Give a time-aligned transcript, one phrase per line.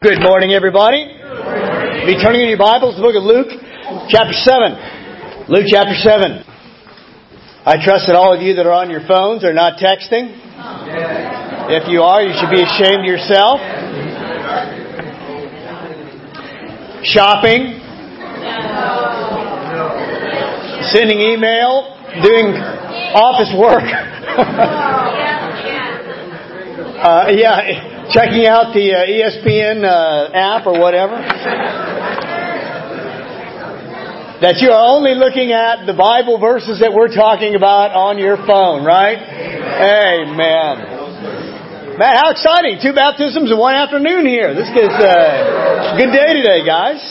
[0.00, 1.10] Good morning, everybody.
[2.06, 3.50] Be turning in your Bibles the book of Luke,
[4.06, 5.50] chapter 7.
[5.50, 6.38] Luke, chapter 7.
[7.66, 10.38] I trust that all of you that are on your phones are not texting.
[11.66, 13.58] If you are, you should be ashamed of yourself.
[17.02, 17.82] Shopping.
[20.94, 21.98] Sending email.
[22.22, 22.54] Doing
[23.18, 23.82] office work.
[27.02, 31.20] uh, yeah checking out the uh, ESPN uh, app or whatever.
[34.40, 38.38] that you are only looking at the Bible verses that we're talking about on your
[38.48, 39.18] phone, right?
[39.20, 40.96] Amen.
[41.98, 42.78] Man, how exciting!
[42.80, 44.54] Two baptisms in one afternoon here.
[44.54, 47.02] This is uh, a good day today, guys.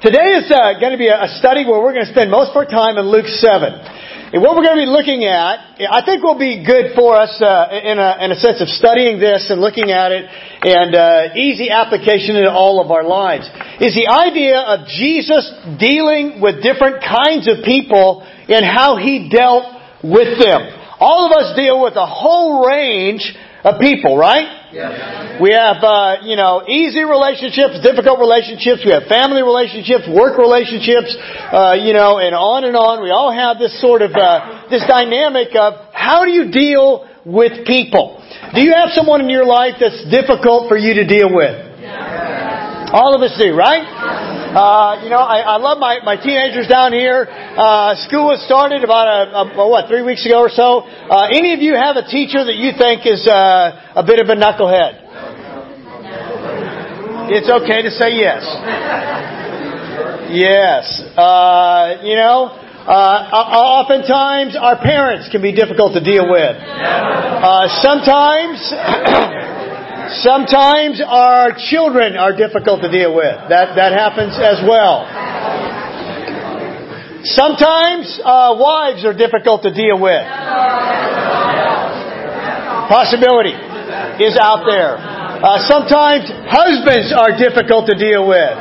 [0.00, 2.56] Today is uh, going to be a study where we're going to spend most of
[2.56, 3.93] our time in Luke 7.
[4.34, 7.30] And what we're going to be looking at, I think will be good for us
[7.38, 11.38] uh, in, a, in a sense of studying this and looking at it and uh,
[11.38, 13.46] easy application in all of our lives,
[13.78, 15.46] is the idea of Jesus
[15.78, 19.70] dealing with different kinds of people and how he dealt
[20.02, 20.66] with them.
[20.98, 23.22] All of us deal with a whole range
[23.62, 24.63] of people, right?
[24.74, 25.38] Yes.
[25.38, 28.82] We have, uh, you know, easy relationships, difficult relationships.
[28.82, 32.98] We have family relationships, work relationships, uh, you know, and on and on.
[32.98, 37.64] We all have this sort of, uh, this dynamic of how do you deal with
[37.64, 38.20] people?
[38.54, 41.54] Do you have someone in your life that's difficult for you to deal with?
[41.80, 42.90] Yes.
[42.92, 43.93] All of us do, right?
[44.54, 47.26] Uh, you know, I, I love my, my teenagers down here.
[47.26, 50.86] Uh, school was started about a, a, what three weeks ago or so.
[50.86, 54.30] Uh, any of you have a teacher that you think is uh, a bit of
[54.30, 55.02] a knucklehead?
[57.34, 58.46] It's okay to say yes.
[60.30, 61.02] Yes.
[61.18, 62.54] Uh, you know,
[62.86, 66.54] uh, oftentimes our parents can be difficult to deal with.
[66.54, 68.70] Uh, sometimes
[70.22, 73.34] Sometimes our children are difficult to deal with.
[73.50, 75.10] That, that happens as well.
[77.24, 80.22] Sometimes uh, wives are difficult to deal with.
[82.86, 83.58] Possibility
[84.22, 85.00] is out there.
[85.00, 88.54] Uh, sometimes husbands are difficult to deal with.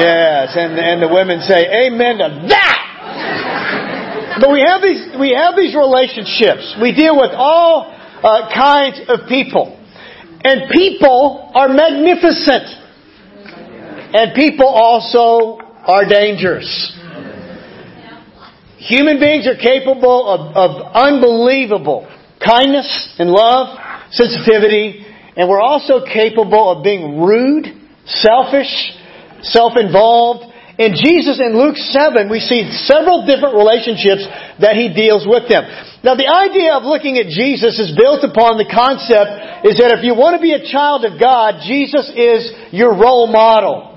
[0.00, 4.38] Yes, and, and the women say amen to that.
[4.40, 6.74] But we have these, we have these relationships.
[6.80, 9.83] We deal with all uh, kinds of people.
[10.44, 12.84] And people are magnificent.
[14.14, 16.68] And people also are dangerous.
[18.78, 22.06] Human beings are capable of, of unbelievable
[22.44, 23.78] kindness and love,
[24.10, 25.06] sensitivity,
[25.36, 27.66] and we're also capable of being rude,
[28.04, 28.92] selfish,
[29.42, 34.26] self-involved, in Jesus in Luke 7, we see several different relationships
[34.58, 35.62] that he deals with them.
[36.02, 40.02] Now the idea of looking at Jesus is built upon the concept is that if
[40.02, 43.94] you want to be a child of God, Jesus is your role model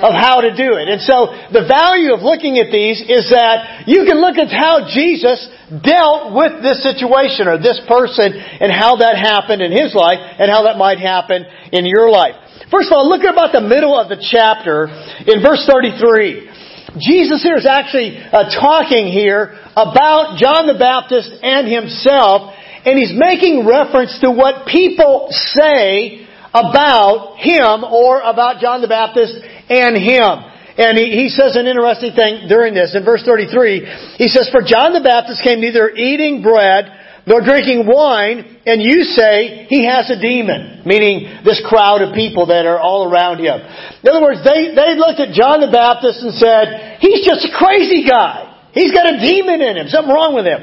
[0.00, 0.88] of how to do it.
[0.88, 4.88] And so the value of looking at these is that you can look at how
[4.88, 10.20] Jesus dealt with this situation or this person and how that happened in his life
[10.20, 12.36] and how that might happen in your life.
[12.70, 14.86] First of all, look at about the middle of the chapter
[15.26, 17.02] in verse 33.
[17.02, 22.54] Jesus here is actually uh, talking here about John the Baptist and himself,
[22.86, 29.34] and he's making reference to what people say about him or about John the Baptist
[29.66, 30.34] and him.
[30.78, 32.94] And he, he says an interesting thing during this.
[32.94, 36.86] In verse 33, he says, For John the Baptist came neither eating bread
[37.26, 42.46] nor drinking wine, and you say he has a demon, meaning this crowd of people
[42.46, 43.60] that are all around him.
[43.60, 47.52] In other words, they, they looked at John the Baptist and said, he's just a
[47.52, 48.70] crazy guy.
[48.72, 50.62] He's got a demon in him, something wrong with him.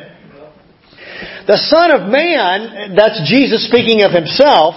[1.47, 4.75] The Son of Man, that's Jesus speaking of himself,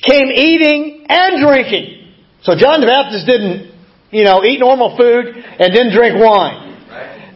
[0.00, 2.14] came eating and drinking.
[2.42, 3.74] So John the Baptist didn't,
[4.10, 6.66] you know, eat normal food and didn't drink wine.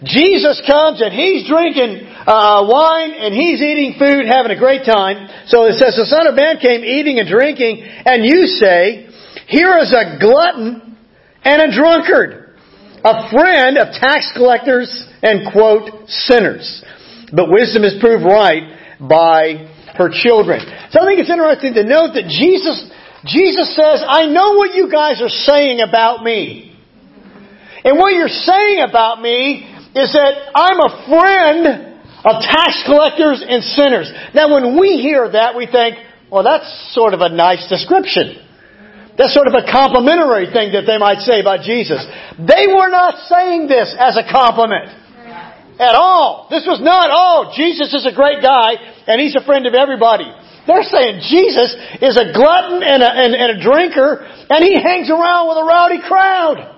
[0.04, 5.28] Jesus comes and he's drinking uh, wine and he's eating food, having a great time.
[5.46, 9.08] So it says the Son of Man came eating and drinking, and you say,
[9.46, 10.96] here is a glutton
[11.42, 12.56] and a drunkard,
[13.04, 14.88] a friend of tax collectors
[15.22, 16.84] and quote sinners.
[17.32, 20.60] But wisdom is proved right by her children.
[20.90, 22.90] So I think it's interesting to note that Jesus,
[23.24, 26.76] Jesus says, I know what you guys are saying about me.
[27.84, 31.89] And what you're saying about me is that I'm a friend
[32.24, 34.12] of tax collectors and sinners.
[34.34, 35.96] Now when we hear that, we think,
[36.30, 38.36] well, that's sort of a nice description.
[39.16, 42.00] That's sort of a complimentary thing that they might say about Jesus.
[42.38, 44.96] They were not saying this as a compliment.
[45.80, 46.48] At all.
[46.52, 48.76] This was not, oh, Jesus is a great guy
[49.08, 50.28] and he's a friend of everybody.
[50.66, 51.72] They're saying Jesus
[52.04, 55.64] is a glutton and a, and, and a drinker, and he hangs around with a
[55.64, 56.76] rowdy crowd.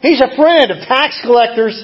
[0.00, 1.76] He's a friend of tax collectors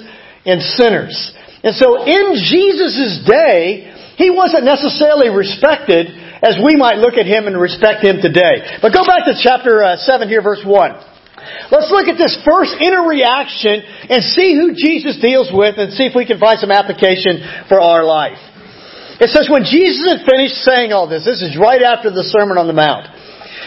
[0.45, 1.15] and sinners.
[1.63, 6.09] And so in Jesus' day, he wasn't necessarily respected
[6.41, 8.81] as we might look at him and respect him today.
[8.81, 10.71] But go back to chapter uh, 7 here, verse 1.
[11.73, 16.05] Let's look at this first inner reaction and see who Jesus deals with and see
[16.05, 18.41] if we can find some application for our life.
[19.21, 22.57] It says, when Jesus had finished saying all this, this is right after the Sermon
[22.57, 23.05] on the Mount.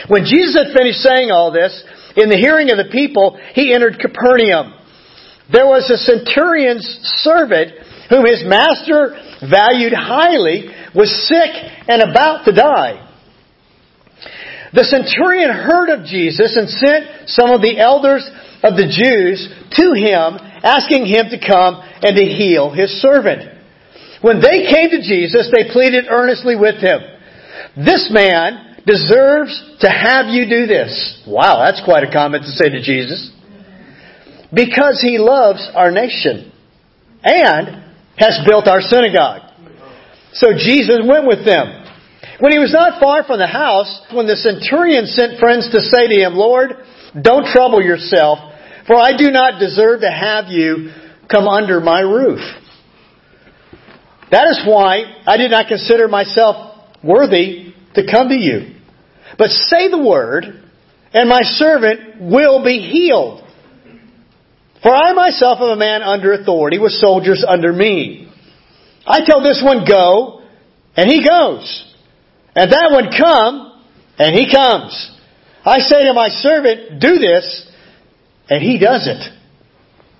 [0.09, 1.71] When Jesus had finished saying all this,
[2.17, 4.73] in the hearing of the people, he entered Capernaum.
[5.51, 6.85] There was a centurion's
[7.23, 7.73] servant
[8.09, 9.15] whom his master
[9.49, 11.51] valued highly was sick
[11.87, 12.99] and about to die.
[14.73, 18.25] The centurion heard of Jesus and sent some of the elders
[18.63, 19.45] of the Jews
[19.77, 23.53] to him, asking him to come and to heal his servant.
[24.21, 27.01] When they came to Jesus, they pleaded earnestly with him.
[27.75, 31.21] This man deserves to have you do this.
[31.27, 33.29] Wow, that's quite a comment to say to Jesus.
[34.53, 36.51] Because he loves our nation
[37.23, 37.83] and
[38.17, 39.41] has built our synagogue.
[40.33, 41.85] So Jesus went with them.
[42.39, 46.07] When he was not far from the house, when the centurion sent friends to say
[46.07, 46.71] to him, Lord,
[47.19, 48.39] don't trouble yourself,
[48.87, 50.91] for I do not deserve to have you
[51.29, 52.41] come under my roof.
[54.31, 58.75] That is why I did not consider myself worthy to come to you.
[59.37, 60.45] But say the word,
[61.13, 63.42] and my servant will be healed.
[64.83, 68.29] For I myself am a man under authority with soldiers under me.
[69.07, 70.41] I tell this one go,
[70.95, 71.95] and he goes.
[72.55, 73.81] And that one come,
[74.19, 75.11] and he comes.
[75.65, 77.71] I say to my servant, do this,
[78.49, 79.33] and he does it.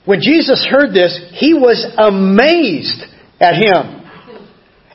[0.06, 3.04] When Jesus heard this, he was amazed
[3.40, 4.02] at him.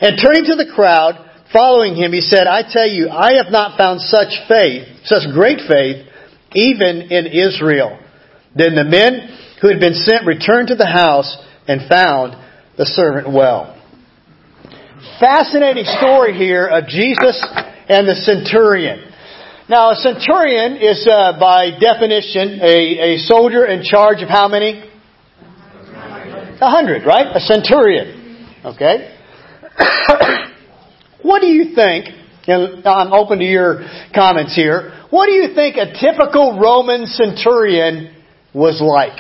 [0.01, 1.15] And turning to the crowd,
[1.53, 5.61] following him, he said, I tell you, I have not found such faith, such great
[5.69, 6.07] faith,
[6.55, 7.99] even in Israel.
[8.55, 12.37] Then the men who had been sent returned to the house and found
[12.77, 13.79] the servant well
[15.21, 17.45] fascinating story here of Jesus
[17.89, 19.05] and the centurion.
[19.69, 24.85] Now, a centurion is, uh, by definition, a, a soldier in charge of how many?
[26.61, 27.27] A hundred, right?
[27.35, 28.49] A centurion.
[28.65, 29.15] Okay?
[31.23, 32.07] what do you think,
[32.47, 38.15] and I'm open to your comments here, what do you think a typical Roman centurion
[38.55, 39.19] was like?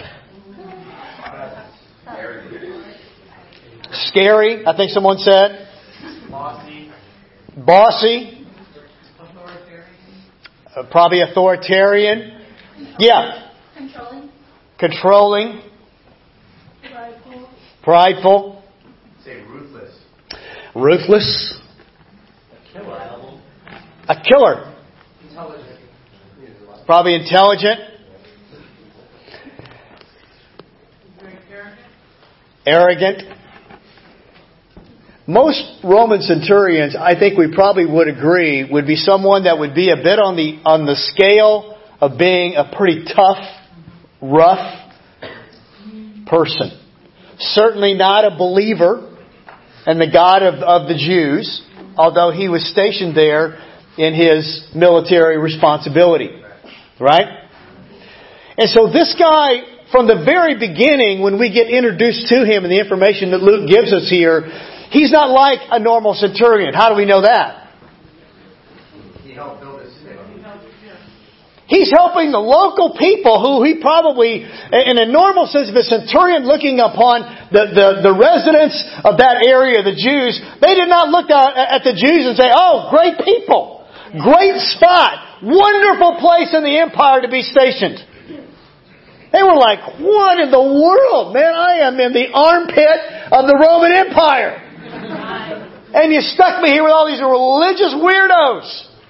[3.92, 5.68] Scary, I think someone said.
[6.30, 6.90] Bossy.
[7.56, 8.46] Bossy.
[9.18, 9.84] Authoritarian.
[10.76, 12.40] Uh, probably authoritarian.
[12.98, 13.50] Yeah.
[13.76, 14.30] Controlling.
[14.78, 15.62] Controlling.
[16.82, 17.48] Prideful.
[17.82, 18.62] Prideful.
[19.24, 19.98] Say ruthless.
[20.74, 21.60] Ruthless.
[22.72, 23.40] Killer.
[24.08, 24.74] A killer.
[25.28, 25.80] Intelligent.
[26.86, 27.80] Probably intelligent.
[32.66, 33.18] Arrogant.
[33.18, 33.37] Arrogant.
[35.28, 39.90] Most Roman centurions, I think we probably would agree, would be someone that would be
[39.90, 43.44] a bit on the, on the scale of being a pretty tough,
[44.22, 44.90] rough
[46.26, 46.80] person.
[47.40, 49.18] Certainly not a believer
[49.86, 51.60] in the God of, of the Jews,
[51.98, 53.58] although he was stationed there
[53.98, 56.30] in his military responsibility.
[56.98, 57.28] Right?
[58.56, 62.72] And so this guy, from the very beginning, when we get introduced to him and
[62.72, 64.48] the information that Luke gives us here,
[64.90, 66.72] He's not like a normal centurion.
[66.74, 67.68] How do we know that?
[69.22, 70.18] He helped build a city.
[71.68, 76.48] He's helping the local people who he probably, in a normal sense of a centurion
[76.48, 81.28] looking upon the, the, the residents of that area, the Jews, they did not look
[81.28, 83.84] at the Jews and say, oh, great people,
[84.16, 88.00] great spot, wonderful place in the empire to be stationed.
[89.28, 91.36] They were like, what in the world?
[91.36, 94.67] Man, I am in the armpit of the Roman Empire.
[95.94, 98.66] And you stuck me here with all these religious weirdos.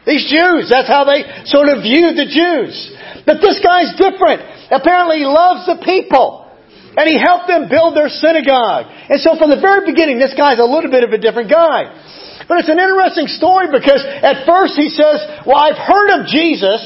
[0.07, 0.71] These Jews.
[0.71, 2.73] That's how they sort of viewed the Jews.
[3.27, 4.41] But this guy's different.
[4.71, 6.49] Apparently he loves the people.
[6.97, 8.89] And he helped them build their synagogue.
[8.89, 11.93] And so from the very beginning, this guy's a little bit of a different guy.
[12.49, 16.81] But it's an interesting story because at first he says, well, I've heard of Jesus.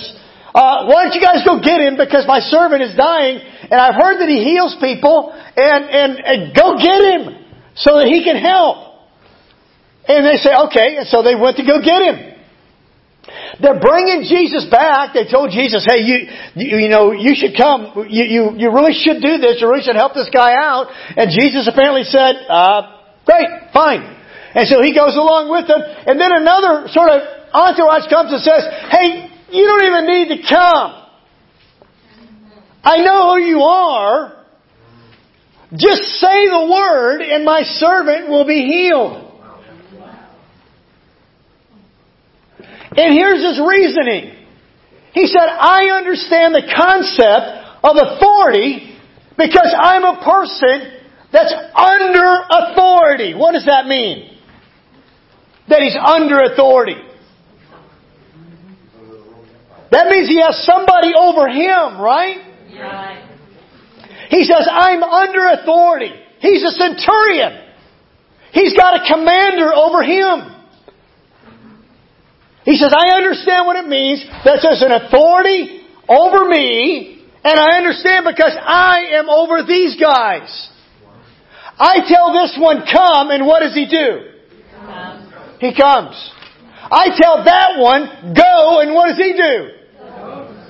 [0.52, 3.96] Uh, why don't you guys go get him because my servant is dying and I've
[3.96, 7.40] heard that he heals people and, and, and go get him
[7.72, 8.91] so that he can help.
[10.18, 11.00] And they say, okay.
[11.00, 12.32] And so they went to go get him.
[13.60, 15.14] They're bringing Jesus back.
[15.14, 18.08] They told Jesus, hey, you, you, you, know, you should come.
[18.08, 19.60] You, you, you really should do this.
[19.60, 20.88] You really should help this guy out.
[21.16, 24.02] And Jesus apparently said, uh, great, fine.
[24.54, 25.80] And so he goes along with them.
[25.80, 27.20] And then another sort of
[27.54, 30.90] entourage comes and says, Hey, you don't even need to come.
[32.84, 34.44] I know who you are.
[35.72, 39.31] Just say the word and my servant will be healed.
[42.94, 44.36] And here's his reasoning.
[45.14, 48.98] He said, I understand the concept of authority
[49.36, 51.00] because I'm a person
[51.32, 53.34] that's under authority.
[53.34, 54.36] What does that mean?
[55.68, 56.96] That he's under authority.
[59.90, 62.38] That means he has somebody over him, right?
[64.30, 66.12] He says, I'm under authority.
[66.40, 67.60] He's a centurion.
[68.52, 70.51] He's got a commander over him.
[72.64, 77.78] He says, I understand what it means that there's an authority over me, and I
[77.78, 80.70] understand because I am over these guys.
[81.78, 84.30] I tell this one, come, and what does he do?
[85.58, 86.14] He comes.
[86.90, 89.56] I tell that one, go, and what does he do?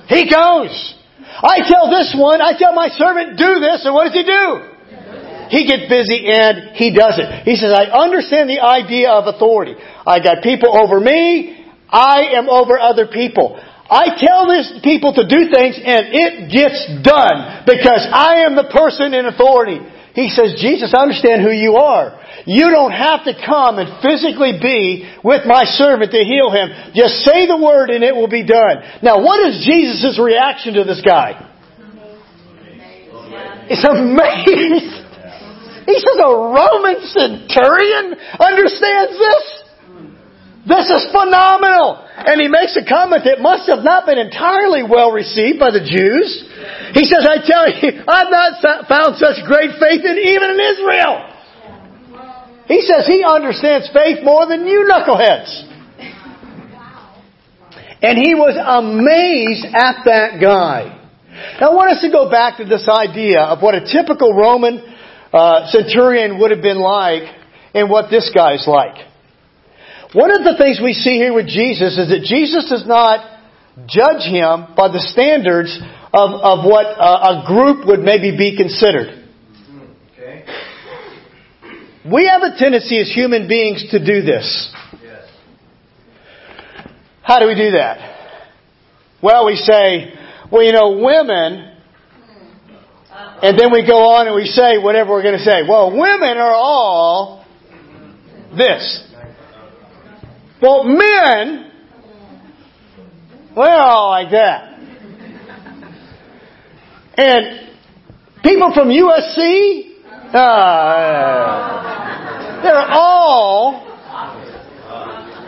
[0.07, 0.95] He goes.
[1.41, 4.69] I tell this one, I tell my servant, do this, and what does he do?
[5.49, 7.43] He gets busy and he does it.
[7.43, 9.75] He says, I understand the idea of authority.
[10.05, 11.62] I got people over me,
[11.93, 13.53] I am over other people.
[13.85, 18.65] I tell these people to do things and it gets done because I am the
[18.73, 19.77] person in authority.
[20.17, 22.17] He says, Jesus, I understand who you are.
[22.45, 26.93] You don't have to come and physically be with my servant to heal him.
[26.97, 28.81] Just say the word and it will be done.
[29.01, 31.37] Now, what is Jesus' reaction to this guy?
[33.69, 35.05] It's amazed.
[35.85, 39.62] He says a Roman centurion understands this?
[40.63, 41.99] This is phenomenal.
[42.07, 45.83] And he makes a comment that must have not been entirely well received by the
[45.83, 46.47] Jews.
[46.95, 51.33] He says, I tell you, I've not found such great faith in even in Israel.
[52.67, 55.51] He says he understands faith more than you knuckleheads.
[58.01, 60.99] And he was amazed at that guy.
[61.59, 64.79] Now I want us to go back to this idea of what a typical Roman
[65.33, 67.23] uh, centurion would have been like
[67.73, 69.12] and what this guy's like.
[70.13, 73.41] One of the things we see here with Jesus is that Jesus does not
[73.87, 75.75] judge him by the standards
[76.13, 79.25] of, of what a, a group would maybe be considered.
[80.13, 80.45] Okay.
[82.05, 84.71] We have a tendency as human beings to do this.
[85.01, 85.27] Yes.
[87.23, 88.11] How do we do that?
[89.23, 90.13] Well, we say,
[90.51, 91.73] well, you know, women,
[93.41, 95.63] and then we go on and we say whatever we're going to say.
[95.67, 97.43] Well, women are all
[98.55, 99.09] this.
[100.63, 101.71] Well, men,
[103.53, 104.79] we're all like that.
[107.17, 107.69] And
[108.41, 109.97] people from USC,
[110.33, 111.03] uh,
[112.63, 113.85] they're all,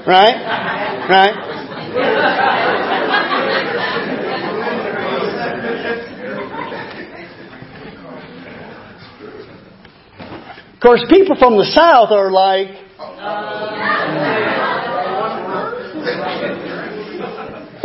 [0.06, 0.36] right?
[1.10, 1.36] Right?
[10.74, 12.68] Of course, people from the South are like,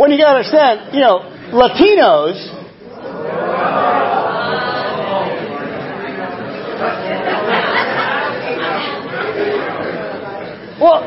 [0.01, 1.19] when you gotta understand, you know,
[1.53, 2.33] Latinos,
[10.81, 11.05] well,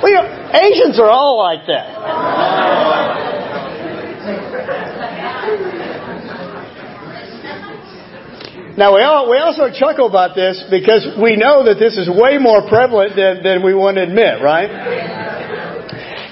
[0.00, 1.90] well you know, Asians are all like that.
[8.78, 12.38] Now we all, we also chuckle about this because we know that this is way
[12.38, 15.23] more prevalent than, than we want to admit, right?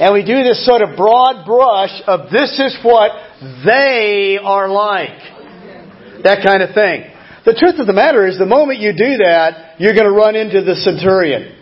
[0.02, 3.12] And we do this sort of broad brush of this is what
[3.64, 5.14] they are like.
[6.26, 7.06] That kind of thing.
[7.46, 10.34] The truth of the matter is the moment you do that, you're going to run
[10.34, 11.54] into the centurion.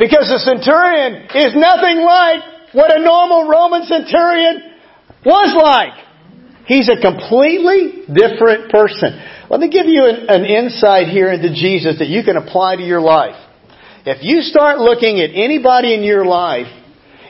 [0.00, 2.40] Because the centurion is nothing like
[2.72, 4.72] what a normal Roman centurion
[5.26, 6.00] was like.
[6.64, 9.20] He's a completely different person.
[9.50, 12.82] Let me give you an, an, insight here into Jesus that you can apply to
[12.82, 13.36] your life.
[14.06, 16.68] If you start looking at anybody in your life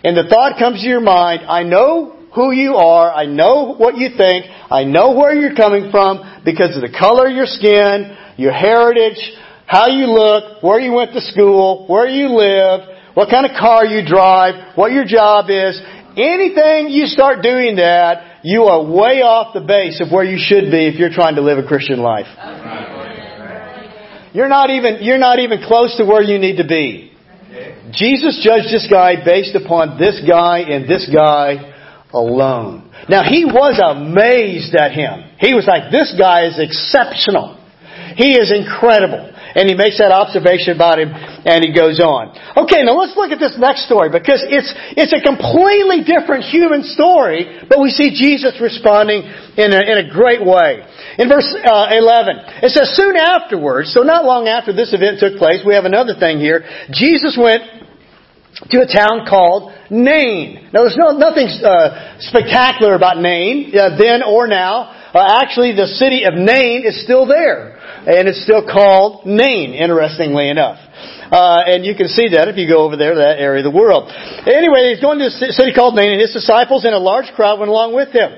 [0.05, 3.97] and the thought comes to your mind, I know who you are, I know what
[3.97, 8.17] you think, I know where you're coming from because of the color of your skin,
[8.37, 9.19] your heritage,
[9.67, 13.85] how you look, where you went to school, where you live, what kind of car
[13.85, 15.81] you drive, what your job is.
[16.17, 20.71] Anything you start doing that, you are way off the base of where you should
[20.71, 22.27] be if you're trying to live a Christian life.
[24.39, 27.11] You're not even, you're not even close to where you need to be.
[27.91, 31.75] Jesus judged this guy based upon this guy and this guy
[32.15, 32.89] alone.
[33.09, 35.25] Now he was amazed at him.
[35.41, 37.58] He was like, this guy is exceptional.
[38.17, 39.29] He is incredible.
[39.29, 42.31] And he makes that observation about him and he goes on.
[42.55, 46.85] Okay, now let's look at this next story because it's, it's a completely different human
[46.85, 49.25] story, but we see Jesus responding
[49.57, 50.85] in a, in a great way.
[51.19, 55.41] In verse uh, 11, it says, Soon afterwards, so not long after this event took
[55.41, 56.63] place, we have another thing here.
[56.93, 57.65] Jesus went
[58.71, 60.71] to a town called Nain.
[60.73, 64.95] Now, there's no, nothing uh, spectacular about Nain uh, then or now.
[65.15, 67.78] Uh, actually, the city of Nain is still there,
[68.09, 69.75] and it's still called Nain.
[69.75, 70.81] Interestingly enough.
[71.31, 73.71] Uh, and you can see that if you go over there to that area of
[73.71, 74.09] the world.
[74.49, 77.61] Anyway, he's going to a city called Nain, and his disciples and a large crowd
[77.61, 78.33] went along with him.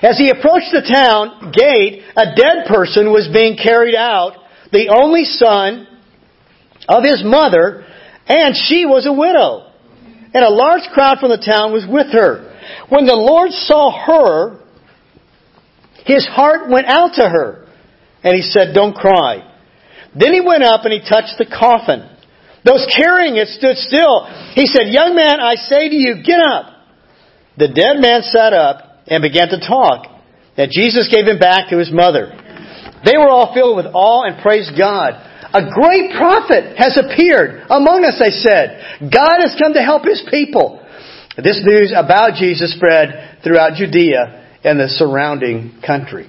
[0.00, 4.40] As he approached the town gate, a dead person was being carried out,
[4.72, 5.86] the only son
[6.88, 7.84] of his mother,
[8.26, 9.68] and she was a widow.
[10.32, 12.56] And a large crowd from the town was with her.
[12.88, 14.60] When the Lord saw her,
[16.06, 17.65] his heart went out to her,
[18.26, 19.46] and he said, Don't cry.
[20.18, 22.10] Then he went up and he touched the coffin.
[22.66, 24.26] Those carrying it stood still.
[24.58, 26.74] He said, Young man, I say to you, get up.
[27.56, 30.10] The dead man sat up and began to talk.
[30.58, 32.34] And Jesus gave him back to his mother.
[33.06, 35.14] They were all filled with awe and praised God.
[35.54, 38.98] A great prophet has appeared among us, they said.
[39.06, 40.82] God has come to help his people.
[41.38, 46.26] This news about Jesus spread throughout Judea and the surrounding country.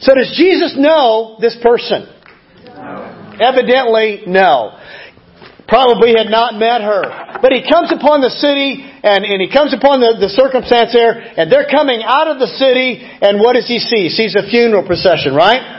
[0.00, 2.08] So does Jesus know this person?
[2.64, 3.36] No.
[3.40, 4.80] Evidently, no
[5.70, 7.38] probably had not met her.
[7.38, 11.14] But he comes upon the city and, and he comes upon the, the circumstance there
[11.14, 14.10] and they're coming out of the city and what does he see?
[14.10, 15.78] He sees a funeral procession, right?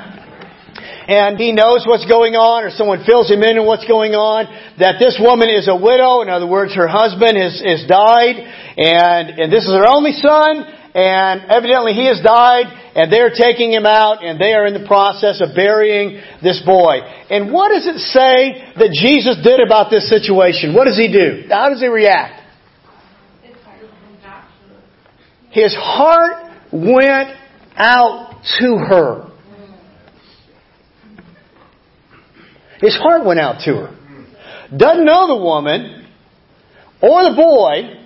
[1.12, 4.48] and he knows what's going on, or someone fills him in on what's going on,
[4.80, 6.22] that this woman is a widow.
[6.22, 10.63] In other words, her husband has, has died, and, and this is her only son,
[10.93, 14.86] and evidently he has died, and they're taking him out, and they are in the
[14.88, 17.00] process of burying this boy.
[17.29, 20.74] And what does it say that Jesus did about this situation?
[20.75, 21.48] What does he do?
[21.50, 22.41] How does he react?
[25.51, 27.29] His heart went
[27.75, 29.27] out to her.
[32.79, 33.98] His heart went out to her.
[34.75, 36.07] Doesn't know the woman
[37.01, 38.00] or the boy,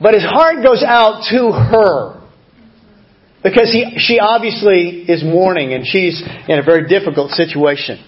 [0.00, 2.16] But his heart goes out to her.
[3.42, 8.04] Because he, she obviously is mourning and she's in a very difficult situation.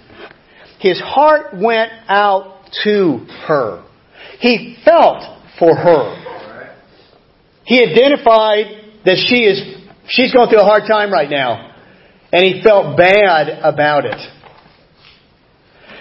[0.80, 3.84] His heart went out to her.
[4.40, 5.22] He felt
[5.58, 6.28] for her.
[7.64, 8.66] He identified
[9.04, 9.76] that she is,
[10.08, 11.74] she's going through a hard time right now.
[12.32, 14.16] And he felt bad about it.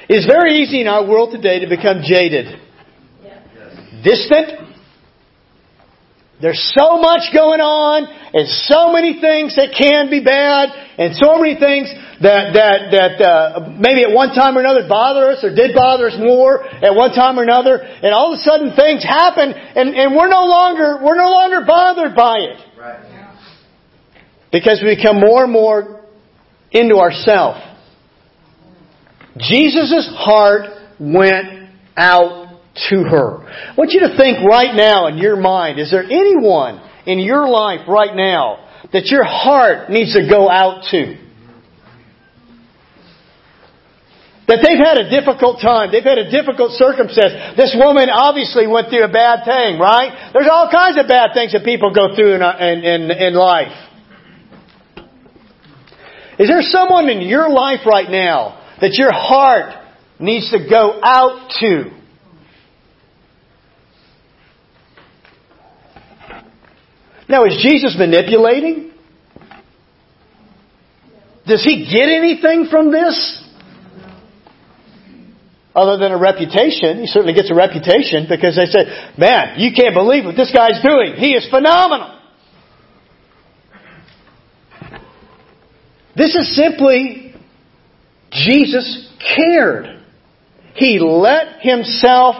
[0.09, 2.59] It's very easy in our world today to become jaded.
[4.03, 4.66] Distant,
[6.39, 10.69] there's so much going on, and so many things that can be bad,
[11.01, 11.89] and so many things
[12.21, 16.13] that that that uh, maybe at one time or another bother us or did bother
[16.13, 19.95] us more at one time or another, and all of a sudden things happen, and,
[19.97, 23.01] and we're no longer we're no longer bothered by it Right.
[24.51, 26.05] because we become more and more
[26.71, 27.57] into ourself.
[29.37, 30.69] Jesus' heart
[30.99, 32.46] went out
[32.89, 33.47] to her.
[33.47, 37.47] I want you to think right now in your mind, is there anyone in your
[37.47, 41.17] life right now that your heart needs to go out to?
[44.47, 45.91] That they've had a difficult time.
[45.91, 47.59] They've had a difficult circumstance.
[47.59, 50.31] This woman obviously went through a bad thing, right?
[50.31, 53.33] There's all kinds of bad things that people go through in, uh, in, in, in
[53.35, 53.75] life.
[56.39, 59.73] Is there someone in your life right now that your heart
[60.19, 61.96] needs to go out to?
[67.29, 68.91] Now, is Jesus manipulating?
[71.45, 73.43] Does he get anything from this?
[75.75, 79.93] Other than a reputation, he certainly gets a reputation because they say, man, you can't
[79.93, 81.15] believe what this guy's doing.
[81.15, 82.19] He is phenomenal.
[86.15, 87.35] This is simply
[88.31, 90.03] Jesus cared.
[90.73, 92.35] He let himself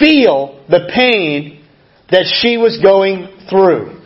[0.00, 1.53] feel the pain
[2.14, 4.00] that she was going through.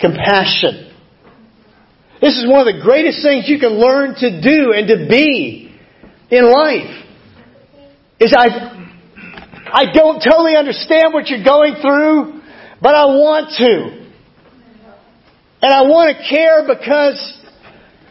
[0.00, 0.92] Compassion.
[2.20, 5.72] This is one of the greatest things you can learn to do and to be
[6.28, 6.90] in life.
[8.18, 8.48] Is I,
[9.72, 12.42] I don't totally understand what you're going through,
[12.82, 14.06] but I want to.
[15.62, 17.38] And I want to care because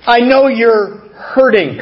[0.07, 1.79] I know you're hurting.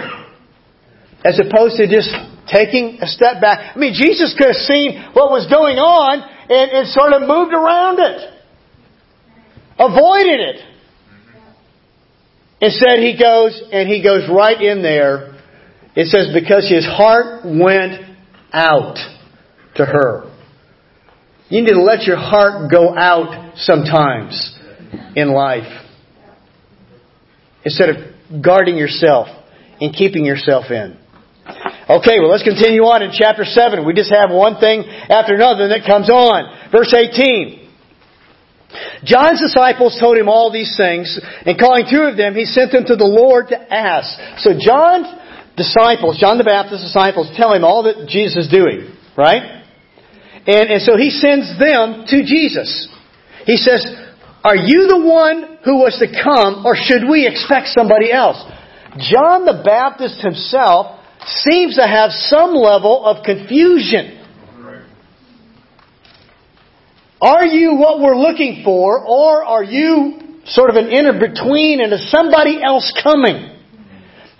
[1.23, 2.09] As opposed to just
[2.47, 3.75] taking a step back.
[3.75, 7.53] I mean, Jesus could have seen what was going on and, and sort of moved
[7.53, 8.29] around it,
[9.79, 10.59] avoided it.
[12.61, 15.33] Instead, he goes and he goes right in there.
[15.95, 18.01] It says, because his heart went
[18.53, 18.95] out
[19.75, 20.31] to her.
[21.49, 24.57] You need to let your heart go out sometimes
[25.15, 25.81] in life.
[27.65, 29.27] Instead of guarding yourself
[29.79, 30.97] and keeping yourself in.
[31.83, 33.83] Okay, well let's continue on in chapter 7.
[33.83, 36.71] We just have one thing after another that comes on.
[36.71, 37.59] Verse 18.
[39.03, 42.85] John's disciples told him all these things, and calling two of them, he sent them
[42.87, 44.41] to the Lord to ask.
[44.41, 45.11] So John's
[45.59, 49.61] disciples, John the Baptist's disciples, tell him all that Jesus is doing, right?
[50.47, 52.89] And, and so he sends them to Jesus.
[53.45, 53.83] He says,
[54.43, 58.39] Are you the one who was to come, or should we expect somebody else?
[58.97, 64.19] John the Baptist himself seems to have some level of confusion.
[67.21, 71.93] Are you what we're looking for, or are you sort of an in between and
[71.93, 73.49] is somebody else coming?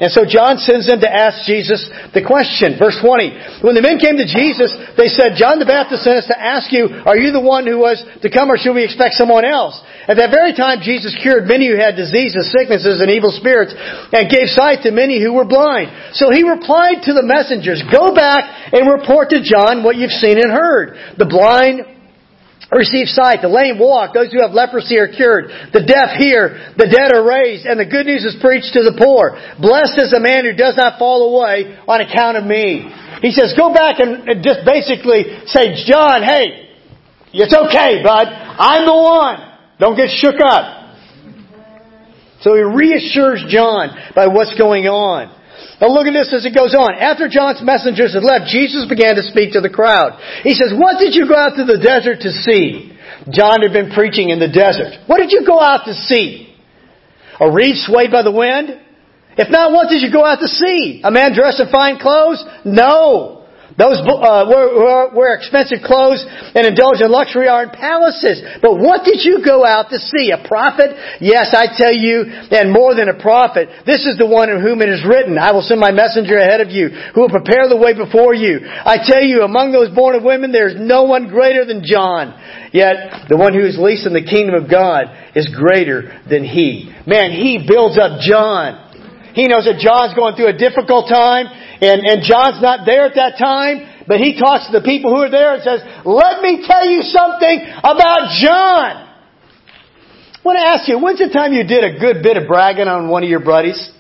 [0.04, 1.80] And so John sends them to ask Jesus
[2.12, 2.76] the question.
[2.76, 3.64] Verse 20.
[3.64, 6.76] When the men came to Jesus, they said, John the Baptist sent us to ask
[6.76, 9.80] you, are you the one who was to come or should we expect someone else?
[10.04, 13.72] At that very time, Jesus cured many who had diseases, sicknesses, and evil spirits,
[14.12, 15.88] and gave sight to many who were blind.
[16.20, 20.36] So he replied to the messengers, Go back and report to John what you've seen
[20.36, 21.00] and heard.
[21.16, 21.93] The blind
[22.76, 26.90] receive sight, the lame walk, those who have leprosy are cured, the deaf hear, the
[26.90, 29.38] dead are raised, and the good news is preached to the poor.
[29.62, 32.90] Blessed is the man who does not fall away on account of me.
[33.22, 36.74] He says, go back and just basically say, John, hey,
[37.34, 38.28] it's okay, bud.
[38.30, 39.40] I'm the one.
[39.80, 40.84] Don't get shook up.
[42.42, 45.32] So he reassures John by what's going on.
[45.82, 46.96] Now look at this as it goes on.
[46.96, 50.20] After John's messengers had left, Jesus began to speak to the crowd.
[50.44, 52.94] He says, What did you go out to the desert to see?
[53.30, 55.08] John had been preaching in the desert.
[55.08, 56.54] What did you go out to see?
[57.40, 58.80] A reed swayed by the wind?
[59.38, 61.02] If not, what did you go out to see?
[61.04, 62.44] A man dressed in fine clothes?
[62.66, 63.43] No.
[63.74, 66.22] Those uh, wear, wear expensive clothes
[66.54, 68.42] and indulge in luxury are in palaces.
[68.62, 70.30] But what did you go out to see?
[70.30, 70.94] A prophet?
[71.20, 73.70] Yes, I tell you, and more than a prophet.
[73.86, 76.62] This is the one in whom it is written, I will send my messenger ahead
[76.62, 78.62] of you, who will prepare the way before you.
[78.62, 82.38] I tell you, among those born of women, there is no one greater than John.
[82.74, 86.94] Yet, the one who is least in the kingdom of God is greater than he.
[87.06, 88.83] Man, he builds up John.
[89.34, 93.16] He knows that John's going through a difficult time, and, and John's not there at
[93.16, 96.62] that time, but he talks to the people who are there and says, Let me
[96.66, 99.10] tell you something about John.
[100.38, 102.88] I want to ask you, when's the time you did a good bit of bragging
[102.88, 103.92] on one of your buddies?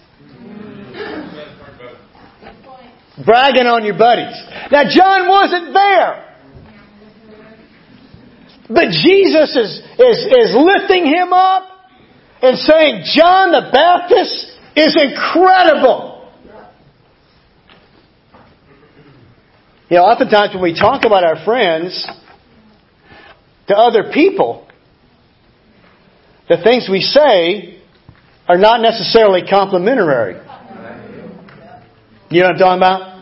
[3.26, 4.34] bragging on your buddies.
[4.72, 6.34] Now, John wasn't there.
[8.69, 11.69] But Jesus is, is, is lifting him up
[12.41, 16.32] and saying, John the Baptist is incredible.
[19.90, 22.08] You know, oftentimes when we talk about our friends
[23.68, 24.68] to other people,
[26.50, 27.82] the things we say
[28.48, 30.34] are not necessarily complimentary.
[32.30, 33.14] You know what I'm talking about?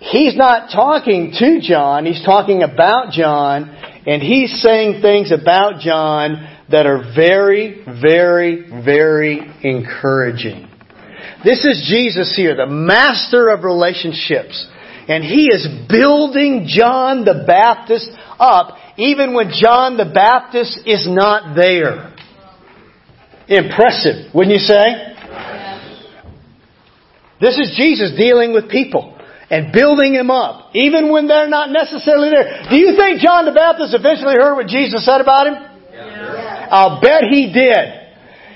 [0.00, 3.68] He's not talking to John, he's talking about John,
[4.06, 10.68] and he's saying things about John that are very, very, very encouraging.
[11.44, 14.66] This is Jesus here, the master of relationships.
[15.08, 21.54] And he is building John the Baptist up even when John the Baptist is not
[21.54, 22.12] there.
[23.46, 25.14] Impressive, wouldn't you say?
[27.40, 29.16] This is Jesus dealing with people
[29.48, 32.66] and building them up, even when they're not necessarily there.
[32.68, 35.67] Do you think John the Baptist eventually heard what Jesus said about him?
[36.70, 38.08] I'll bet he did.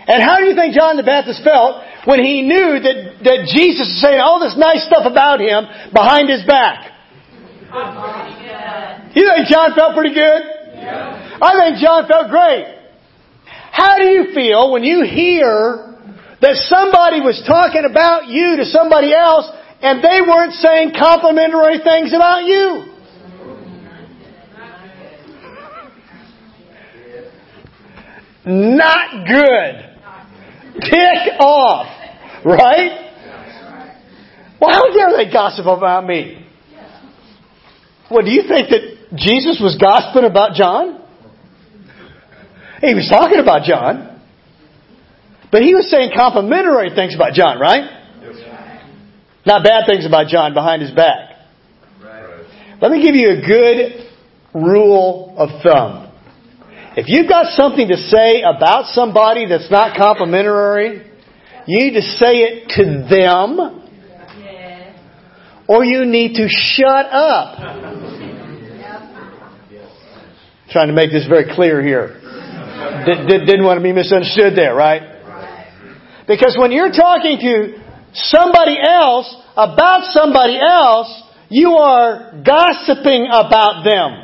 [0.06, 3.86] And how do you think John the Baptist felt when he knew that, that Jesus
[3.86, 6.90] was saying all this nice stuff about him behind his back?
[9.14, 10.42] You think John felt pretty good?
[10.74, 11.38] Yeah.
[11.40, 12.66] I think John felt great.
[13.70, 15.96] How do you feel when you hear
[16.42, 19.48] that somebody was talking about you to somebody else
[19.80, 22.91] and they weren't saying complimentary things about you?
[28.44, 30.80] Not good.
[30.80, 31.86] Tick off.
[32.44, 33.10] Right?
[34.60, 36.46] Well, how dare they gossip about me?
[38.10, 41.00] Well, do you think that Jesus was gossiping about John?
[42.80, 44.20] He was talking about John.
[45.50, 48.02] But he was saying complimentary things about John, right?
[49.44, 51.30] Not bad things about John behind his back.
[52.80, 54.10] Let me give you a good
[54.54, 56.01] rule of thumb.
[56.94, 61.10] If you've got something to say about somebody that's not complimentary,
[61.66, 63.82] you need to say it to them
[65.68, 67.56] or you need to shut up.
[70.70, 72.20] Trying to make this very clear here.
[73.06, 75.02] Did, didn't want to be misunderstood there, right?
[76.26, 84.21] Because when you're talking to somebody else about somebody else, you are gossiping about them.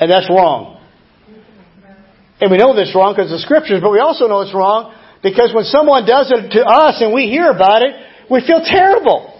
[0.00, 0.80] And that's wrong.
[2.40, 4.92] And we know this wrong because of the scriptures, but we also know it's wrong
[5.22, 7.94] because when someone does it to us and we hear about it,
[8.30, 9.30] we feel terrible.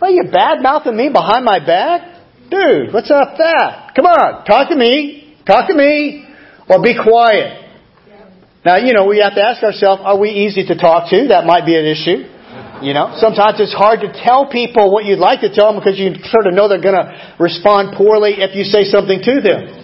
[0.00, 2.18] Well, you bad mouthing me behind my back?
[2.50, 3.92] Dude, what's up with that?
[3.94, 5.36] Come on, talk to me.
[5.46, 6.24] Talk to me.
[6.68, 7.66] Or be quiet.
[8.64, 11.28] Now, you know, we have to ask ourselves, are we easy to talk to?
[11.28, 12.28] That might be an issue.
[12.82, 15.98] You know, sometimes it's hard to tell people what you'd like to tell them because
[15.98, 19.78] you sort of know they're going to respond poorly if you say something to them.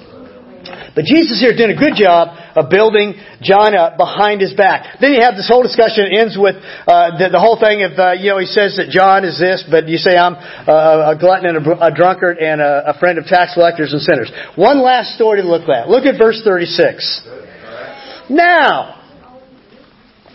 [0.95, 5.03] But Jesus here did a good job of building John up behind his back.
[5.03, 6.07] Then you have this whole discussion.
[6.07, 8.95] It ends with uh, the, the, whole thing of uh, you know he says that
[8.95, 12.63] John is this, but you say I'm uh, a glutton and a, a drunkard and
[12.63, 14.31] a, a, friend of tax collectors and sinners.
[14.55, 15.91] One last story to look at.
[15.91, 18.31] Look at verse 36.
[18.31, 19.04] Now,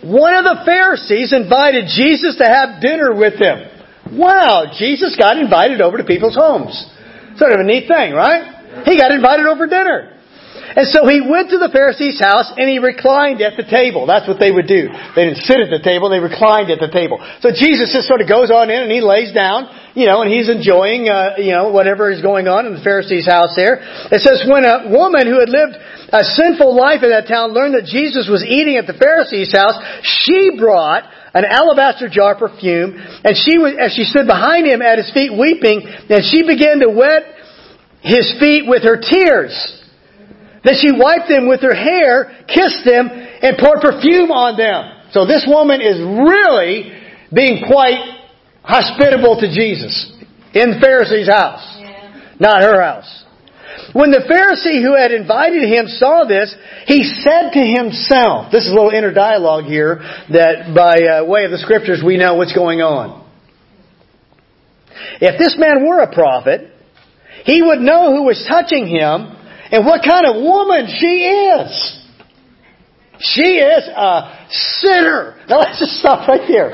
[0.03, 3.67] one of the Pharisees invited Jesus to have dinner with him.
[4.17, 6.73] Wow, Jesus got invited over to people's homes.
[7.37, 8.83] Sort of a neat thing, right?
[8.85, 10.18] He got invited over dinner.
[10.79, 14.07] And so he went to the Pharisee's house and he reclined at the table.
[14.07, 14.87] That's what they would do.
[15.11, 17.19] They didn't sit at the table, they reclined at the table.
[17.43, 20.31] So Jesus just sort of goes on in and he lays down, you know, and
[20.31, 23.83] he's enjoying, uh, you know, whatever is going on in the Pharisee's house there.
[24.07, 25.75] It says, when a woman who had lived
[26.15, 29.75] a sinful life in that town learned that Jesus was eating at the Pharisee's house,
[29.99, 31.03] she brought
[31.35, 35.11] an alabaster jar of perfume, and she was, as she stood behind him at his
[35.11, 37.35] feet weeping, and she began to wet
[37.99, 39.78] his feet with her tears.
[40.63, 45.11] Then she wiped them with her hair, kissed them, and poured perfume on them.
[45.11, 46.91] So this woman is really
[47.33, 47.97] being quite
[48.63, 50.11] hospitable to Jesus
[50.53, 52.35] in the Pharisee's house, yeah.
[52.39, 53.25] not her house.
[53.93, 56.53] When the Pharisee who had invited him saw this,
[56.85, 59.97] he said to himself, this is a little inner dialogue here
[60.29, 63.25] that by uh, way of the scriptures we know what's going on.
[65.21, 66.69] If this man were a prophet,
[67.45, 69.38] he would know who was touching him
[69.71, 71.95] and what kind of woman she is.
[73.19, 75.37] She is a sinner.
[75.49, 76.69] Now let's just stop right there.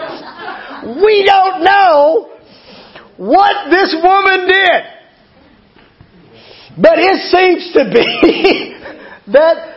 [1.03, 2.37] We don't know
[3.17, 4.83] what this woman did.
[6.77, 8.75] But it seems to be
[9.31, 9.75] that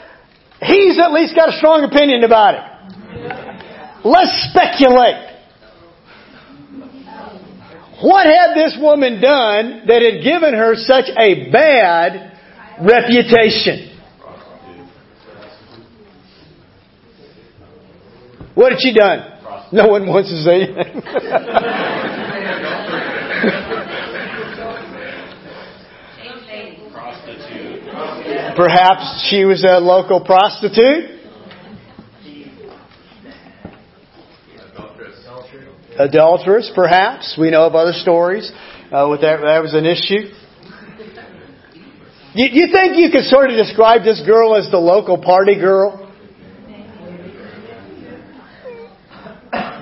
[0.61, 4.05] he's at least got a strong opinion about it.
[4.05, 5.25] Let's speculate.
[8.01, 12.38] What had this woman done that had given her such a bad
[12.81, 13.97] reputation.
[18.55, 19.39] What had she done?
[19.73, 20.67] No one wants to say.
[28.57, 31.21] Perhaps she was a local prostitute.
[35.97, 37.37] Adulteress, perhaps.
[37.39, 38.51] We know of other stories
[38.91, 39.41] uh, with that.
[39.43, 40.35] That was an issue.
[42.41, 46.09] You, think you could sort of describe this girl as the local party girl?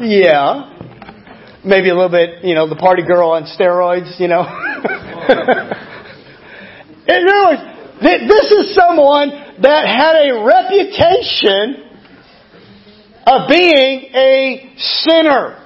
[0.00, 0.72] Yeah.
[1.62, 4.40] Maybe a little bit, you know, the party girl on steroids, you know.
[7.06, 7.60] In other words,
[8.00, 9.28] this is someone
[9.60, 11.84] that had a reputation
[13.26, 15.62] of being a sinner.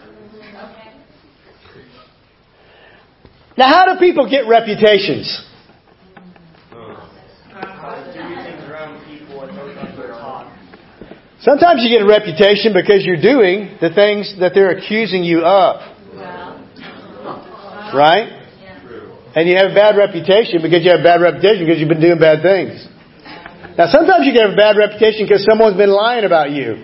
[3.56, 5.46] Now, how do people get reputations?
[11.40, 15.80] Sometimes you get a reputation because you're doing the things that they're accusing you of.
[17.96, 18.28] Right?
[19.32, 22.04] And you have a bad reputation because you have a bad reputation because you've been
[22.04, 22.84] doing bad things.
[23.78, 26.76] Now sometimes you get a bad reputation because someone's been lying about you.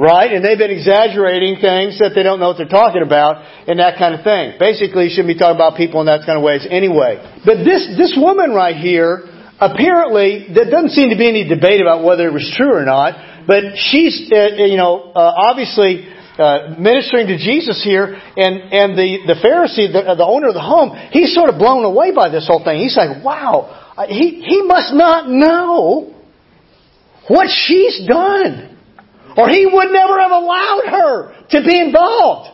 [0.00, 0.32] Right?
[0.32, 4.00] And they've been exaggerating things that they don't know what they're talking about and that
[4.00, 4.56] kind of thing.
[4.56, 7.20] Basically, you shouldn't be talking about people in that kind of ways anyway.
[7.44, 9.28] But this, this woman right here,
[9.60, 13.31] apparently, there doesn't seem to be any debate about whether it was true or not.
[13.46, 19.18] But she's, uh, you know, uh, obviously uh, ministering to Jesus here, and and the
[19.26, 22.46] the Pharisee, the, the owner of the home, he's sort of blown away by this
[22.46, 22.80] whole thing.
[22.80, 26.14] He's like, "Wow, uh, he he must not know
[27.28, 28.78] what she's done,
[29.36, 32.50] or he would never have allowed her to be involved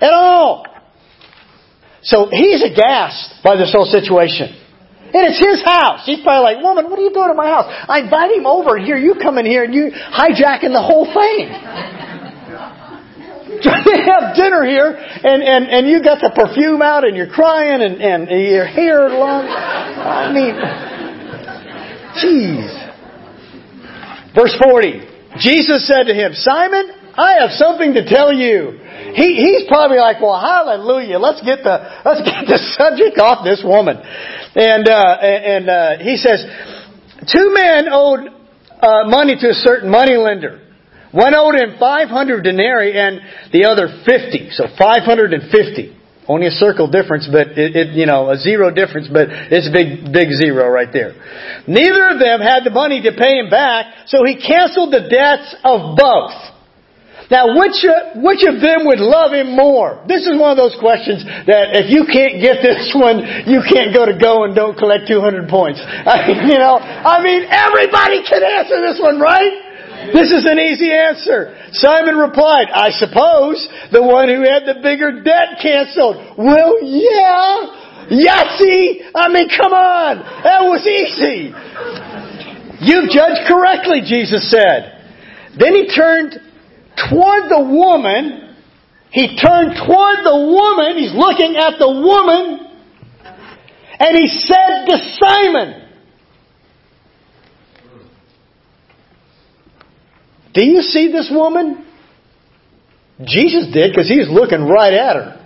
[0.00, 0.66] at all."
[2.02, 4.58] So he's aghast by this whole situation.
[5.12, 6.00] And it's his house.
[6.06, 7.68] She's probably like, woman, what are you doing at my house?
[7.68, 8.96] I invite him over here.
[8.96, 11.52] You come in here and you hijacking the whole thing.
[13.62, 17.82] To have dinner here and, and, and you got the perfume out and you're crying
[17.82, 19.46] and, and your hair long.
[19.46, 20.56] I mean,
[22.18, 22.82] jeez.
[24.34, 25.12] Verse 40.
[25.38, 28.80] Jesus said to him, Simon, I have something to tell you.
[29.14, 31.18] He, he's probably like, well, hallelujah.
[31.18, 34.00] Let's get the, let's get the subject off this woman.
[34.54, 36.44] And, uh, and, uh, he says,
[37.32, 38.20] two men owed,
[38.82, 40.60] uh, money to a certain money lender.
[41.12, 43.20] One owed him 500 denarii and
[43.52, 44.50] the other 50.
[44.52, 45.98] So 550.
[46.28, 49.72] Only a circle difference, but it, it, you know, a zero difference, but it's a
[49.74, 51.12] big, big zero right there.
[51.66, 55.54] Neither of them had the money to pay him back, so he canceled the debts
[55.64, 56.51] of both.
[57.32, 57.80] Now, which,
[58.20, 60.04] which of them would love him more?
[60.04, 63.96] This is one of those questions that if you can't get this one, you can't
[63.96, 65.80] go to go and don't collect 200 points.
[65.88, 70.12] I you know, I mean, everybody can answer this one, right?
[70.12, 71.56] This is an easy answer.
[71.72, 76.36] Simon replied, I suppose the one who had the bigger debt canceled.
[76.36, 78.12] Well, yeah.
[78.12, 79.08] Yahtzee!
[79.16, 80.20] I mean, come on!
[80.44, 81.48] That was easy!
[82.84, 85.00] You've judged correctly, Jesus said.
[85.56, 86.51] Then he turned
[86.96, 88.56] toward the woman.
[89.10, 90.96] He turned toward the woman.
[90.96, 92.62] He's looking at the woman.
[93.98, 95.82] And he said to Simon,
[100.54, 101.86] Do you see this woman?
[103.24, 105.38] Jesus did because he was looking right at her.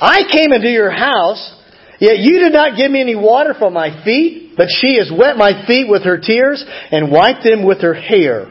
[0.00, 1.54] I came into your house,
[2.00, 5.36] yet you did not give me any water for my feet, but she has wet
[5.36, 8.46] my feet with her tears and wiped them with her hair.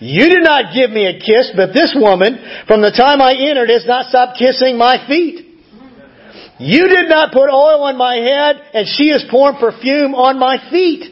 [0.00, 3.70] You did not give me a kiss, but this woman, from the time I entered,
[3.70, 5.44] has not stopped kissing my feet.
[6.58, 10.58] You did not put oil on my head, and she has poured perfume on my
[10.70, 11.10] feet.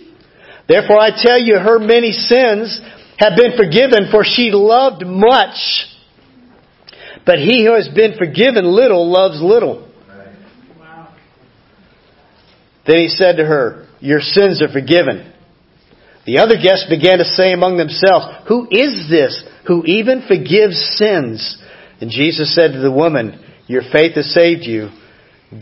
[0.69, 2.81] Therefore I tell you, her many sins
[3.19, 5.87] have been forgiven, for she loved much.
[7.27, 9.89] But he who has been forgiven little loves little.
[12.87, 15.32] Then he said to her, Your sins are forgiven.
[16.25, 21.61] The other guests began to say among themselves, Who is this who even forgives sins?
[22.01, 24.91] And Jesus said to the woman, Your faith has saved you.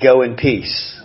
[0.02, 1.00] Go in peace.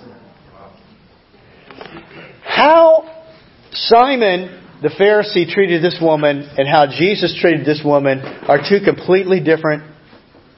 [2.43, 3.23] How
[3.71, 9.39] Simon the Pharisee treated this woman and how Jesus treated this woman are two completely
[9.39, 9.83] different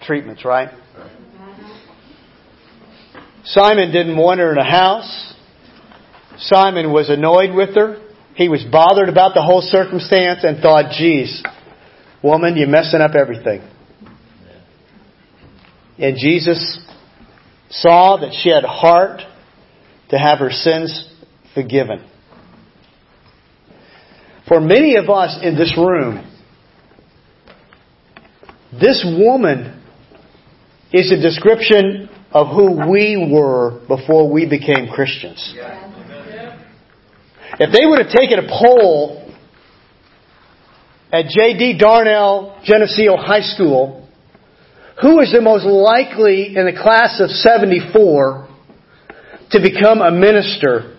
[0.02, 0.70] treatments, right?
[3.46, 5.34] Simon didn't want her in a house.
[6.40, 8.07] Simon was annoyed with her.
[8.38, 11.44] He was bothered about the whole circumstance and thought, geez,
[12.24, 13.68] woman, you're messing up everything.
[15.98, 16.80] And Jesus
[17.72, 19.22] saw that she had heart
[20.10, 21.12] to have her sins
[21.56, 22.08] forgiven.
[24.48, 26.24] For many of us in this room,
[28.72, 29.84] this woman
[30.94, 35.56] is a description of who we were before we became Christians.
[37.60, 39.34] If they would have taken a poll
[41.12, 41.80] at J.D.
[41.82, 44.08] Darnall Geneseo High School,
[45.02, 48.48] who is the most likely in the class of 74
[49.52, 50.98] to become a minister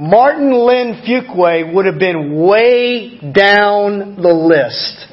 [0.00, 5.06] Martin Lynn Fuqua would have been way down the list.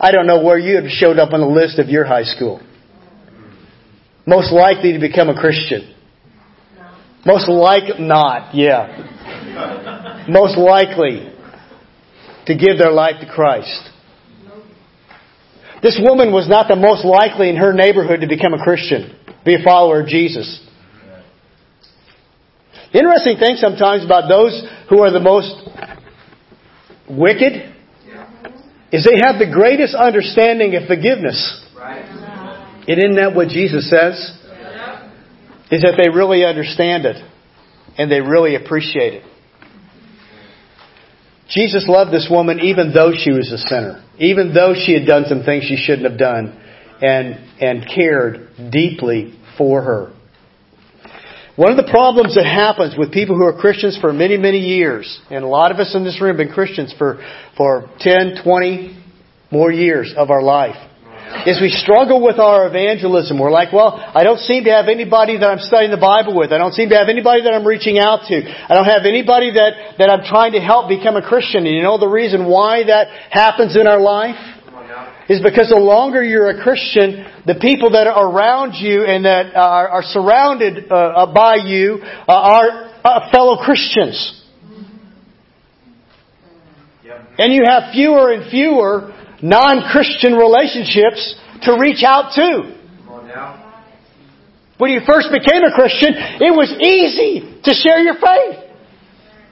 [0.00, 2.24] I don't know where you would have showed up on the list of your high
[2.24, 2.60] school.
[4.30, 5.92] Most likely to become a Christian.
[7.26, 10.26] Most like not, yeah.
[10.28, 11.34] Most likely
[12.46, 13.90] to give their life to Christ.
[15.82, 19.56] This woman was not the most likely in her neighborhood to become a Christian, be
[19.56, 20.64] a follower of Jesus.
[22.92, 25.56] The interesting thing sometimes about those who are the most
[27.10, 27.74] wicked
[28.92, 31.66] is they have the greatest understanding of forgiveness.
[32.88, 34.36] And isn't that what Jesus says?
[35.70, 37.16] Is that they really understand it
[37.96, 39.24] and they really appreciate it.
[41.48, 45.24] Jesus loved this woman even though she was a sinner, even though she had done
[45.28, 46.56] some things she shouldn't have done,
[47.02, 50.12] and, and cared deeply for her.
[51.56, 55.20] One of the problems that happens with people who are Christians for many, many years,
[55.30, 57.20] and a lot of us in this room have been Christians for,
[57.56, 58.96] for 10, 20
[59.50, 60.76] more years of our life,
[61.46, 63.38] is we struggle with our evangelism.
[63.38, 66.52] We're like, well, I don't seem to have anybody that I'm studying the Bible with.
[66.52, 68.36] I don't seem to have anybody that I'm reaching out to.
[68.42, 71.66] I don't have anybody that, that I'm trying to help become a Christian.
[71.66, 74.38] And you know the reason why that happens in our life?
[75.28, 79.54] is because the longer you're a Christian, the people that are around you and that
[79.54, 84.42] are, are surrounded uh, by you uh, are uh, fellow Christians.
[87.38, 92.80] And you have fewer and fewer non-Christian relationships to reach out to.
[94.80, 98.64] When you first became a Christian, it was easy to share your faith.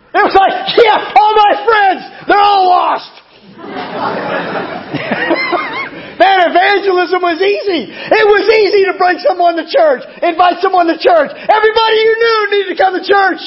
[0.09, 3.12] It was like, yeah, all my friends, they're all lost.
[6.18, 7.93] Man, evangelism was easy.
[7.93, 11.28] It was easy to bring someone to church, invite someone to church.
[11.28, 13.45] Everybody you knew needed to come to church.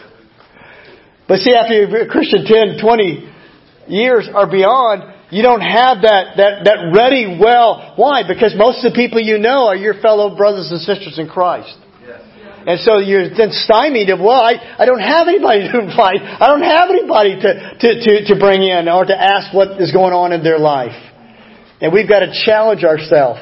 [1.34, 5.01] but see, after you're a Christian 10, 20 years or beyond,
[5.34, 7.97] you don't have that, that, that ready well.
[7.97, 8.21] Why?
[8.21, 11.73] Because most of the people you know are your fellow brothers and sisters in Christ.
[12.69, 16.21] And so you're then stymied of, well, I, I don't have anybody to invite.
[16.21, 19.91] I don't have anybody to, to, to, to bring in or to ask what is
[19.91, 20.93] going on in their life.
[21.81, 23.41] And we've got to challenge ourselves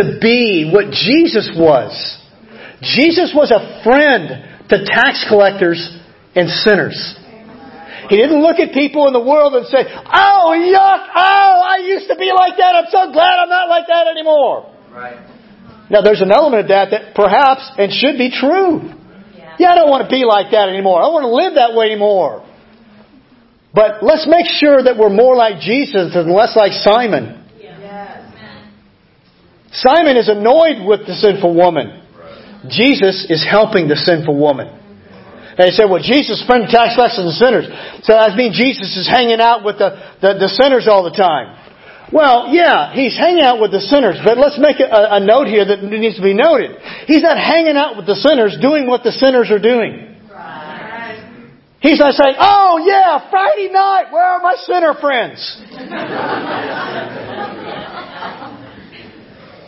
[0.00, 1.92] to be what Jesus was.
[2.80, 6.00] Jesus was a friend to tax collectors
[6.34, 7.16] and sinners.
[8.08, 12.08] He didn't look at people in the world and say, oh, yuck, oh, I used
[12.08, 12.76] to be like that.
[12.76, 14.70] I'm so glad I'm not like that anymore.
[14.92, 15.24] Right.
[15.88, 18.92] Now, there's an element of that that perhaps and should be true.
[19.58, 21.00] Yeah, I don't want to be like that anymore.
[21.00, 22.44] I don't want to live that way anymore.
[23.72, 27.42] But let's make sure that we're more like Jesus and less like Simon.
[29.72, 32.02] Simon is annoyed with the sinful woman.
[32.68, 34.83] Jesus is helping the sinful woman.
[35.54, 37.66] And they said, well, Jesus is friend of tax collectors and sinners.
[38.02, 41.54] So that means Jesus is hanging out with the, the, the sinners all the time.
[42.10, 45.64] Well, yeah, he's hanging out with the sinners, but let's make a, a note here
[45.64, 46.76] that needs to be noted.
[47.06, 50.10] He's not hanging out with the sinners doing what the sinners are doing.
[51.80, 55.60] He's not saying, oh yeah, Friday night, where are my sinner friends?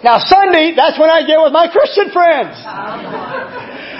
[0.02, 2.56] now Sunday, that's when I get with my Christian friends.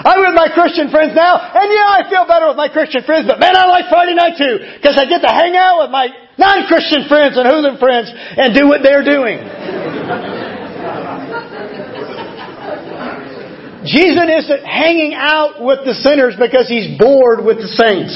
[0.07, 3.27] I'm with my Christian friends now, and yeah, I feel better with my Christian friends,
[3.27, 6.07] but man, I like Friday night too, because I get to hang out with my
[6.39, 9.43] non-Christian friends and hooligan friends and do what they're doing.
[13.83, 18.15] Jesus isn't hanging out with the sinners because he's bored with the saints.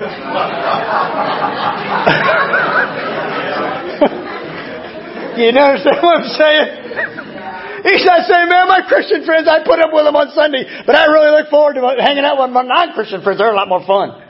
[5.34, 7.19] you understand what I'm saying?
[7.84, 10.94] He's not saying, man, my Christian friends, I put up with them on Sunday, but
[10.94, 13.38] I really look forward to hanging out with my non-Christian friends.
[13.38, 14.20] They're a lot more fun.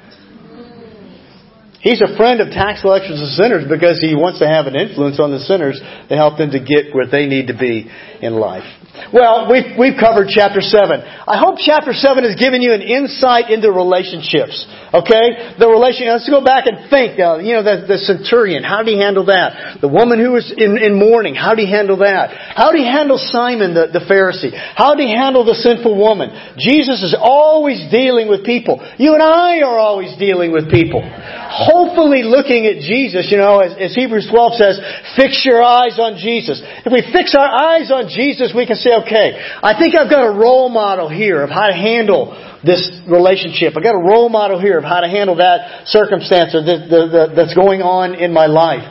[1.81, 5.19] He's a friend of tax collectors and sinners because he wants to have an influence
[5.19, 7.91] on the sinners to help them to get where they need to be
[8.21, 8.69] in life.
[9.13, 10.83] Well, we've, we've covered chapter 7.
[11.03, 14.67] I hope chapter 7 has given you an insight into relationships.
[14.91, 15.55] Okay?
[15.59, 17.15] The relation, let's go back and think.
[17.15, 19.79] Uh, you know, the, the centurion, how did he handle that?
[19.79, 22.35] The woman who was in, in mourning, how did he handle that?
[22.59, 24.51] How did he handle Simon the, the Pharisee?
[24.51, 26.35] How did he handle the sinful woman?
[26.59, 28.83] Jesus is always dealing with people.
[28.99, 31.07] You and I are always dealing with people.
[31.07, 34.75] Hopefully looking at Jesus, you know, as, as Hebrews 12 says,
[35.15, 36.59] fix your eyes on Jesus.
[36.63, 40.27] If we fix our eyes on Jesus, we can say, okay, I think I've got
[40.27, 42.35] a role model here of how to handle
[42.65, 43.75] this relationship.
[43.77, 47.01] I've got a role model here of how to handle that circumstance or the, the,
[47.07, 48.83] the, that's going on in my life.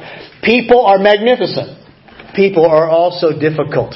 [0.44, 1.78] People are magnificent.
[2.36, 3.96] People are also difficult.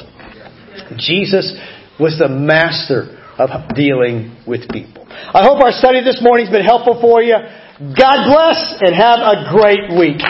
[0.98, 1.56] Jesus
[1.98, 5.06] was the master of dealing with people.
[5.08, 7.34] I hope our study this morning has been helpful for you.
[7.78, 10.22] God bless and have a great week.